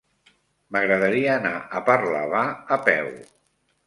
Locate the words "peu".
2.89-3.13